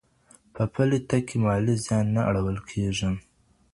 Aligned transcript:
په 0.53 0.63
پلي 0.73 0.99
تګ 1.09 1.21
کي 1.27 1.37
مالي 1.43 1.75
زیان 1.85 2.05
نه 2.15 2.21
اړول 2.29 2.57
کېږي. 2.69 3.09